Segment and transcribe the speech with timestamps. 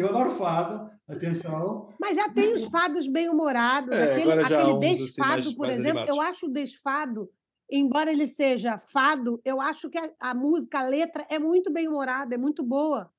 [0.00, 1.88] eu adoro fado, atenção.
[2.00, 3.92] Mas já tem os fados bem-humorados.
[3.92, 6.26] É, aquele aquele assim, desfado, mais- por mais exemplo, eu animados.
[6.36, 7.30] acho o desfado,
[7.70, 12.34] embora ele seja fado, eu acho que a, a música, a letra é muito bem-humorada,
[12.34, 13.10] é muito boa.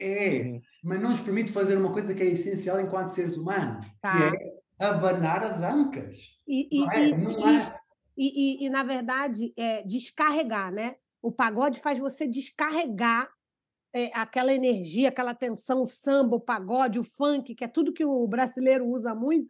[0.00, 0.60] É, Uhum.
[0.82, 4.30] mas não nos permite fazer uma coisa que é essencial enquanto seres humanos, Tá.
[4.30, 6.16] que é abanar as ancas.
[6.46, 7.08] E, e, é?
[7.08, 7.78] e- Não e- é?
[8.16, 10.96] e- e- e, na verdade, é, descarregar, né?
[11.22, 13.28] O pagode faz você descarregar
[13.94, 18.04] é, aquela energia, aquela tensão, o samba, o pagode, o funk, que é tudo que
[18.04, 19.48] o brasileiro usa muito.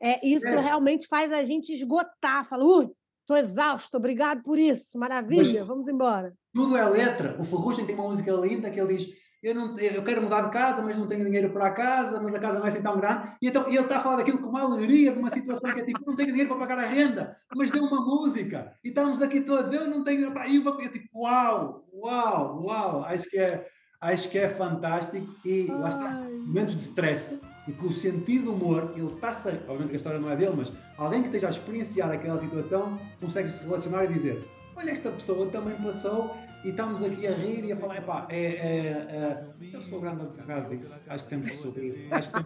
[0.00, 0.60] É, isso É.
[0.60, 2.46] realmente faz a gente esgotar.
[2.46, 2.90] Fala, ui,
[3.22, 6.34] estou exausto, obrigado por isso, maravilha, vamos embora.
[6.54, 7.40] Tudo é letra.
[7.40, 9.08] O Ferrugem tem uma música linda que ele diz:
[9.42, 12.34] eu, não, eu quero mudar de casa, mas não tenho dinheiro para a casa, mas
[12.34, 13.34] a casa não é assim tão grande.
[13.40, 15.84] E então ele está a falar daquilo com uma alegria, de uma situação que é
[15.84, 18.76] tipo: não tenho dinheiro para pagar a renda, mas deu uma música.
[18.84, 20.32] E estamos aqui todos, eu não tenho.
[20.46, 23.04] E eu tipo: uau, uau, uau.
[23.04, 23.66] Acho que é,
[24.00, 25.26] acho que é fantástico.
[25.44, 26.10] E lá está.
[26.46, 30.20] Momentos de stress e que o sentido do humor, ele passa, obviamente que a história
[30.20, 34.08] não é dele, mas alguém que esteja a experienciar aquela situação consegue se relacionar e
[34.08, 34.44] dizer:
[34.76, 38.38] Olha, esta pessoa também passou e estamos aqui a rir e a falar: Epá, é,
[38.38, 42.38] é, é, eu sou grande advogado disso, acho que temos que sorrir, acho que,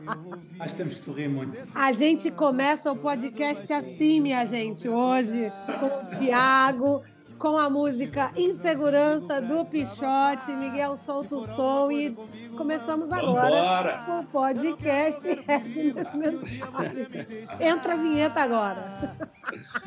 [0.59, 1.56] acho que temos que sorrir muito.
[1.75, 7.03] A gente começa o podcast assim, minha gente, hoje, com o Tiago,
[7.41, 12.15] com a música Insegurança do Pichote, Miguel solta o som e
[12.55, 17.07] começamos agora o podcast Rap nesse mensagem.
[17.59, 19.17] Entra a vinheta agora.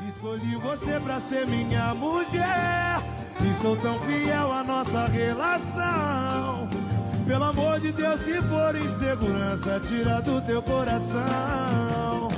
[0.08, 3.00] Escolhi você pra ser minha mulher
[3.48, 6.68] E sou tão fiel à nossa relação
[7.26, 12.33] Pelo amor de Deus, se for insegurança Tira do teu coração